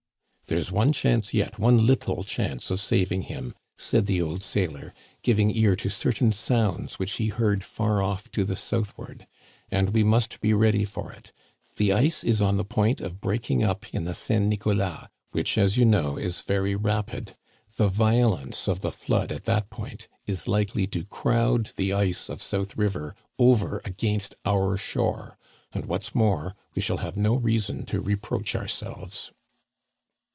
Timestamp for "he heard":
7.13-7.63